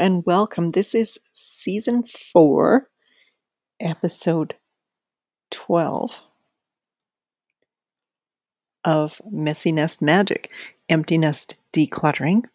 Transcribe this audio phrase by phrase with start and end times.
[0.00, 0.70] and welcome.
[0.70, 2.86] This is season four,
[3.78, 4.54] episode
[5.50, 6.22] 12
[8.82, 10.50] of Messy Nest Magic
[10.88, 12.46] Empty Nest Decluttering.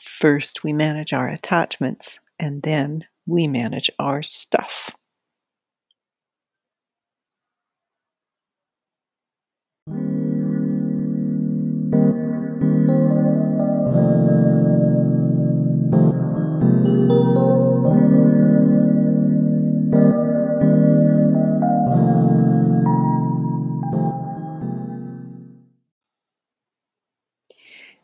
[0.00, 4.88] First, we manage our attachments, and then we manage our stuff.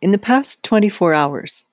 [0.09, 1.69] In the past 24 hours,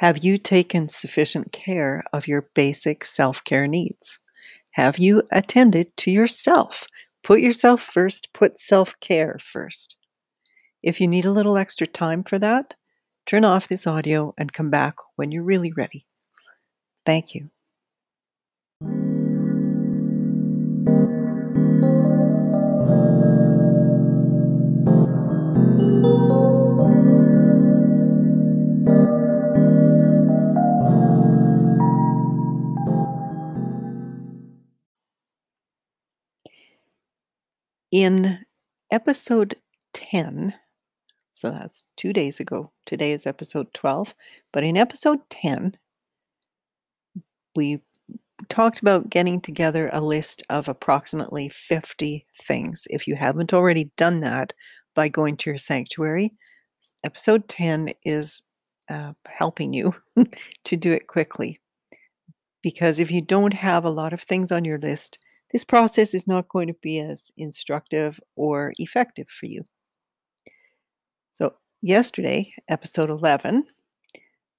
[0.00, 4.18] have you taken sufficient care of your basic self care needs?
[4.72, 6.88] Have you attended to yourself?
[7.22, 9.96] Put yourself first, put self care first.
[10.82, 12.74] If you need a little extra time for that,
[13.24, 16.06] turn off this audio and come back when you're really ready.
[17.06, 17.50] Thank you.
[37.94, 38.44] In
[38.90, 39.54] episode
[39.92, 40.52] 10,
[41.30, 44.16] so that's two days ago, today is episode 12,
[44.52, 45.76] but in episode 10,
[47.54, 47.80] we
[48.48, 52.88] talked about getting together a list of approximately 50 things.
[52.90, 54.54] If you haven't already done that
[54.96, 56.32] by going to your sanctuary,
[57.04, 58.42] episode 10 is
[58.88, 59.94] uh, helping you
[60.64, 61.60] to do it quickly.
[62.60, 65.16] Because if you don't have a lot of things on your list,
[65.54, 69.62] this process is not going to be as instructive or effective for you.
[71.30, 73.66] So, yesterday, episode 11,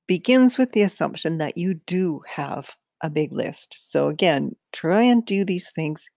[0.08, 3.76] begins with the assumption that you do have a big list.
[3.78, 6.08] So, again, try and do these things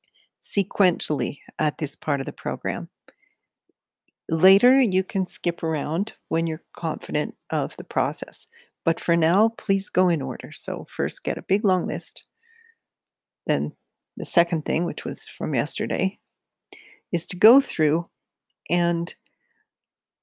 [0.44, 2.88] sequentially at this part of the program.
[4.28, 8.46] Later, you can skip around when you're confident of the process.
[8.84, 10.52] But for now, please go in order.
[10.52, 12.28] So, first get a big long list,
[13.44, 13.72] then
[14.18, 16.18] the second thing, which was from yesterday,
[17.12, 18.04] is to go through
[18.68, 19.14] and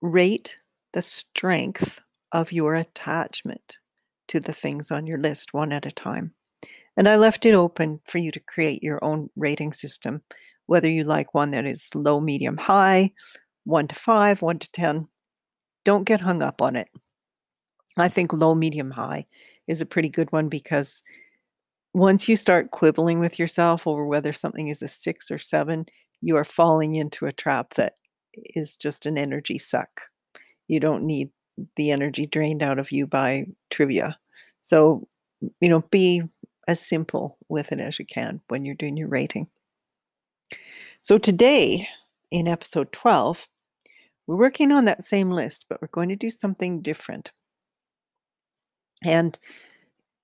[0.01, 0.57] rate
[0.93, 2.01] the strength
[2.31, 3.77] of your attachment
[4.27, 6.33] to the things on your list one at a time.
[6.97, 10.21] And I left it open for you to create your own rating system,
[10.65, 13.11] whether you like one that is low, medium, high,
[13.65, 15.01] one to five, one to 10.
[15.83, 16.89] Don't get hung up on it.
[17.97, 19.25] I think low, medium, high
[19.67, 21.01] is a pretty good one because
[21.95, 25.85] once you start quibbling with yourself over whether something is a six or seven,
[26.19, 27.93] you are falling into a trap that
[28.33, 30.01] is just an energy suck.
[30.67, 31.29] You don't need
[31.77, 34.19] the energy drained out of you by trivia.
[34.59, 35.07] So,
[35.61, 36.23] you know, be
[36.67, 39.47] as simple with it as you can when you're doing your rating.
[40.99, 41.87] So, today
[42.29, 43.47] in episode 12,
[44.27, 47.31] we're working on that same list, but we're going to do something different.
[49.01, 49.39] And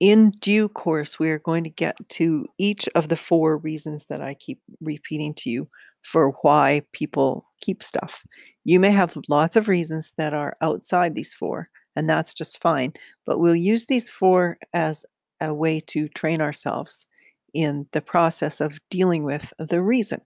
[0.02, 4.20] in due course, we are going to get to each of the four reasons that
[4.20, 5.68] I keep repeating to you
[6.02, 8.24] for why people keep stuff.
[8.64, 12.94] You may have lots of reasons that are outside these four, and that's just fine.
[13.24, 15.06] But we'll use these four as
[15.40, 17.06] a way to train ourselves
[17.54, 20.20] in the process of dealing with the reason.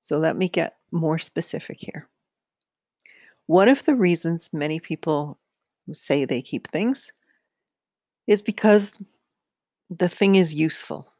[0.00, 2.08] So let me get more specific here.
[3.46, 5.38] One of the reasons many people
[5.92, 7.12] say they keep things
[8.26, 9.00] is because
[9.90, 11.12] the thing is useful.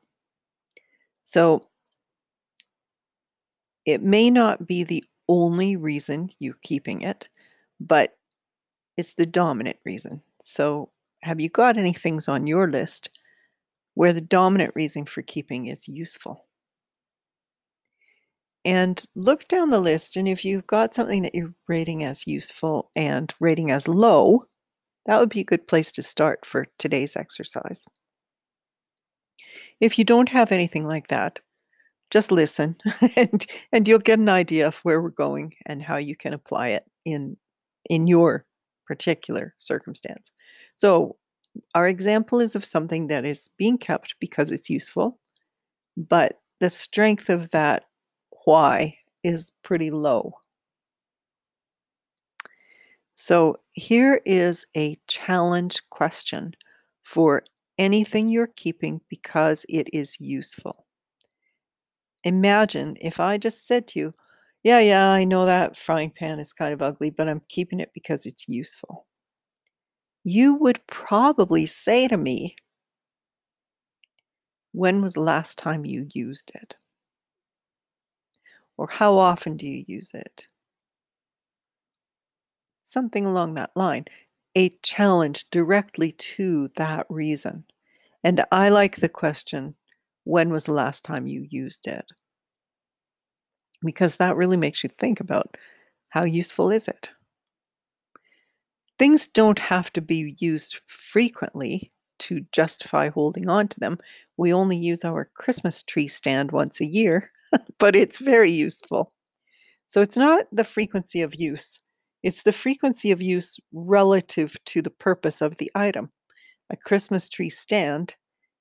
[1.22, 1.60] So
[3.84, 7.28] it may not be the only reason you're keeping it,
[7.80, 8.16] but
[8.96, 10.22] it's the dominant reason.
[10.40, 10.90] So
[11.22, 13.18] have you got any things on your list
[13.94, 16.46] where the dominant reason for keeping is useful?
[18.66, 22.90] And look down the list, and if you've got something that you're rating as useful
[22.96, 24.40] and rating as low,
[25.06, 27.86] that would be a good place to start for today's exercise.
[29.80, 31.40] If you don't have anything like that,
[32.10, 32.76] just listen
[33.16, 36.68] and and you'll get an idea of where we're going and how you can apply
[36.68, 37.36] it in
[37.90, 38.44] in your
[38.86, 40.30] particular circumstance.
[40.76, 41.16] So,
[41.74, 45.18] our example is of something that is being kept because it's useful,
[45.96, 47.84] but the strength of that
[48.44, 50.34] why is pretty low.
[53.16, 56.54] So here is a challenge question
[57.02, 57.42] for
[57.78, 60.86] anything you're keeping because it is useful.
[62.24, 64.12] Imagine if I just said to you,
[64.64, 67.92] Yeah, yeah, I know that frying pan is kind of ugly, but I'm keeping it
[67.94, 69.06] because it's useful.
[70.24, 72.56] you would probably say to me,
[74.72, 76.76] when was the last time you used it?
[78.76, 80.46] Or how often do you use it?
[82.86, 84.04] Something along that line.
[84.54, 87.64] A challenge directly to that reason.
[88.22, 89.74] And I like the question,
[90.24, 92.04] when was the last time you used it?
[93.82, 95.56] Because that really makes you think about
[96.10, 97.10] how useful is it?
[98.98, 101.88] Things don't have to be used frequently
[102.18, 103.96] to justify holding on to them.
[104.36, 107.30] We only use our Christmas tree stand once a year,
[107.78, 109.14] but it's very useful.
[109.88, 111.80] So it's not the frequency of use,
[112.24, 116.08] it's the frequency of use relative to the purpose of the item.
[116.70, 118.14] A Christmas tree stand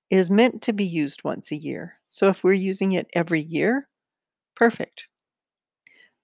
[0.09, 1.93] is meant to be used once a year.
[2.05, 3.87] So if we're using it every year,
[4.53, 5.05] perfect.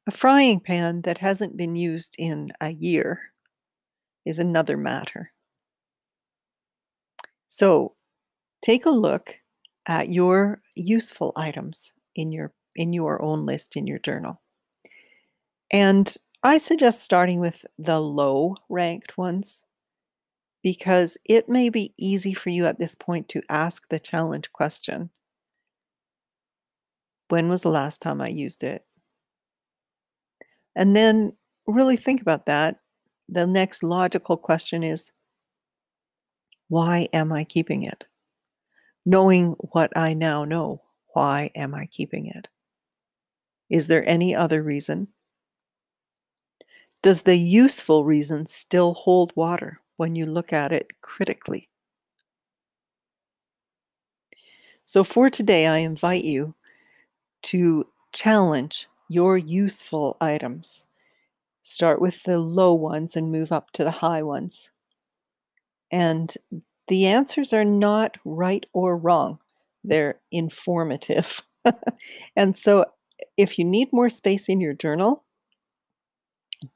[0.06, 3.32] A frying pan that hasn't been used in a year
[4.26, 5.30] is another matter.
[7.48, 7.96] So
[8.62, 9.40] take a look
[9.88, 14.42] at your useful items in your in your own list in your journal.
[15.72, 16.14] And
[16.44, 19.64] I suggest starting with the low ranked ones
[20.64, 25.10] because it may be easy for you at this point to ask the challenge question
[27.30, 28.86] When was the last time I used it?
[30.76, 31.34] And then
[31.68, 32.80] really think about that.
[33.28, 35.12] The next logical question is
[36.70, 38.06] why am I keeping it?
[39.06, 40.84] Knowing what I now know,
[41.14, 42.48] why am I keeping it?
[43.70, 45.08] Is there any other reason?
[47.02, 51.70] Does the useful reason still hold water when you look at it critically?
[54.84, 56.56] So, for today, I invite you
[57.44, 60.86] to challenge your useful items.
[61.62, 64.72] Start with the low ones and move up to the high ones.
[65.92, 66.34] And
[66.88, 69.40] the answers are not right or wrong,
[69.84, 71.42] they're informative.
[72.36, 72.86] and so,
[73.38, 75.24] if you need more space in your journal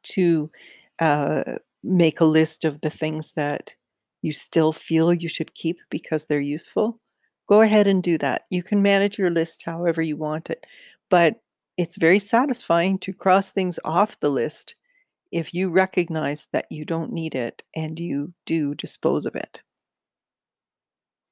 [0.04, 0.52] to
[1.00, 1.44] uh,
[1.84, 3.76] make a list of the things that
[4.22, 7.00] you still feel you should keep because they're useful,
[7.48, 8.44] go ahead and do that.
[8.50, 10.66] You can manage your list however you want it,
[11.10, 11.42] but
[11.78, 14.76] it's very satisfying to cross things off the list
[15.32, 19.64] if you recognize that you don't need it and you do dispose of it.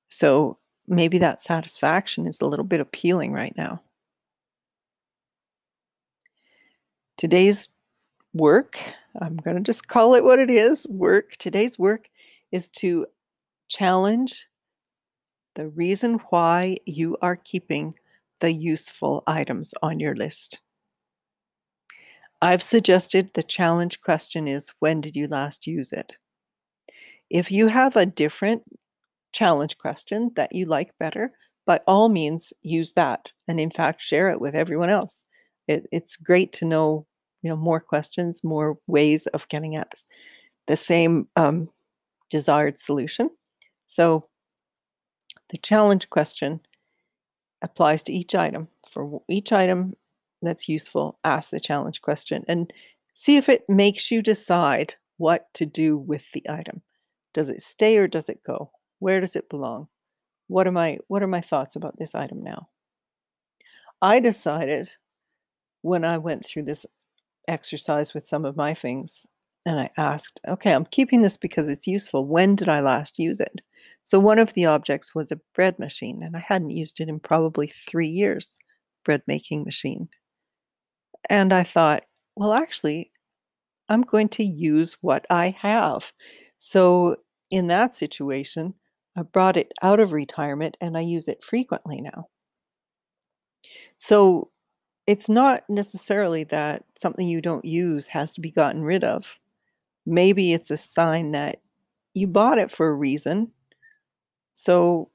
[0.09, 0.57] So
[0.87, 3.81] maybe that satisfaction is a little bit appealing right now.
[7.17, 7.69] Today's
[8.33, 8.79] work,
[9.19, 11.35] I'm going to just call it what it is work.
[11.37, 12.09] Today's work
[12.51, 13.05] is to
[13.69, 14.47] challenge
[15.55, 17.93] the reason why you are keeping
[18.39, 20.61] the useful items on your list.
[22.41, 26.17] I've suggested the challenge question is when did you last use it?
[27.29, 28.63] If you have a different
[29.31, 31.29] challenge question that you like better,
[31.65, 35.23] by all means use that and in fact share it with everyone else.
[35.67, 37.05] It, it's great to know,
[37.41, 40.07] you know, more questions, more ways of getting at this,
[40.67, 41.69] the same um,
[42.29, 43.29] desired solution.
[43.87, 44.27] So
[45.49, 46.61] the challenge question
[47.61, 48.69] applies to each item.
[48.89, 49.93] For each item,
[50.41, 52.71] that's useful, ask the challenge question and
[53.13, 56.81] see if it makes you decide what to do with the item.
[57.33, 58.69] Does it stay or does it go?
[58.99, 59.87] Where does it belong?
[60.47, 62.69] What are my what are my thoughts about this item now?
[64.01, 64.91] I decided
[65.81, 66.85] when I went through this
[67.47, 69.25] exercise with some of my things
[69.65, 72.25] and I asked, okay, I'm keeping this because it's useful.
[72.25, 73.61] When did I last use it?
[74.03, 77.19] So one of the objects was a bread machine, and I hadn't used it in
[77.19, 78.57] probably three years,
[79.05, 80.09] bread making machine.
[81.29, 82.03] And I thought,
[82.35, 83.11] well, actually,
[83.87, 86.11] I'm going to use what I have.
[86.57, 87.17] So
[87.51, 88.73] in that situation,
[89.15, 92.29] I brought it out of retirement and I use it frequently now.
[93.97, 94.49] So
[95.11, 99.41] it's not necessarily that something you don't use has to be gotten rid of.
[100.05, 101.59] Maybe it's a sign that
[102.13, 103.51] you bought it for a reason.
[104.53, 105.09] So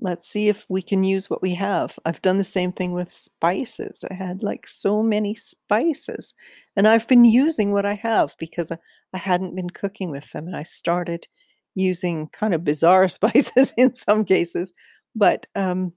[0.00, 1.98] let's see if we can use what we have.
[2.04, 4.04] I've done the same thing with spices.
[4.10, 6.34] I had like so many spices,
[6.76, 10.46] and I've been using what I have because I, hadn't been cooking with them.
[10.46, 11.26] And I started
[11.74, 14.70] using kind of bizarre spices in some cases,
[15.16, 15.94] but um,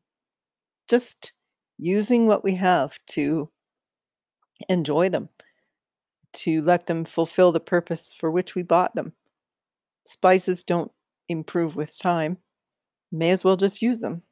[0.87, 1.33] just
[1.83, 3.49] using what we have to
[4.69, 5.29] enjoy them,
[6.33, 9.13] to let them fulfill the purpose for which we bought them.
[10.05, 10.91] Spices don't
[11.29, 12.37] improve with time
[13.11, 14.23] May as well just use them.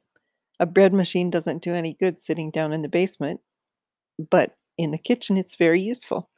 [0.60, 3.40] A bread machine doesn't do any good sitting down in the basement,
[4.30, 6.30] but in the kitchen it's very useful.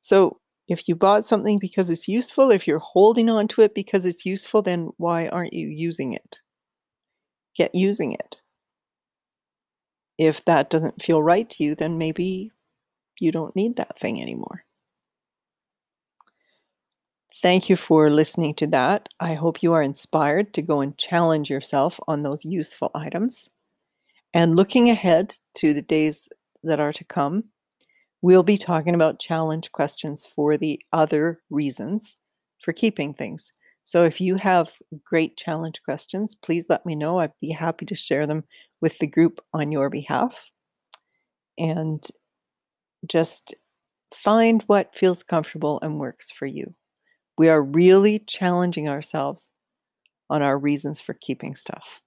[0.00, 4.04] So If you bought something because it's useful, if you're holding on to it because
[4.04, 6.40] it's useful, then why aren't you using it?
[7.56, 8.42] Get using it.
[10.18, 12.50] If that doesn't feel right to you, then maybe
[13.20, 14.64] you don't need that thing anymore.
[17.40, 19.08] Thank you for listening to that.
[19.20, 23.48] I hope you are inspired to go and challenge yourself on those useful items.
[24.34, 26.28] And looking ahead to the days
[26.64, 27.44] that are to come,
[28.22, 32.16] we'll be talking about challenge questions for the other reasons
[32.60, 33.52] for keeping things.
[33.84, 34.72] So if you have
[35.04, 37.20] great challenge questions, please let me know.
[37.20, 38.44] I'd be happy to share them
[38.80, 40.50] with the group on your behalf.
[41.58, 42.06] And
[43.06, 43.54] just
[44.14, 46.66] find what feels comfortable and works for you.
[47.36, 49.52] We are really challenging ourselves
[50.30, 52.00] on our reasons for keeping stuff.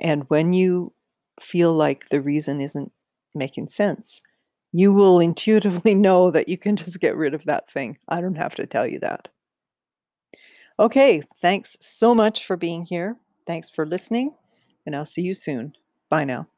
[0.00, 0.92] And when you
[1.40, 2.92] feel like the reason isn't
[3.34, 4.20] making sense,
[4.72, 7.98] you will intuitively know that you can just get rid of that thing.
[8.08, 9.28] I don't have to tell you that.
[10.78, 13.16] Okay, thanks so much for being here.
[13.46, 14.34] Thanks for listening,
[14.86, 15.74] and I'll see you soon.
[16.08, 16.48] Bye now.